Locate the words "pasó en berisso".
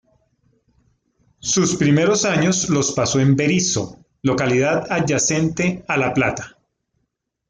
2.93-4.03